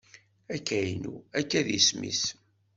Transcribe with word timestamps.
Akaynu, 0.55 1.13
akka 1.39 1.57
i 1.61 1.63
disem-is. 1.67 2.21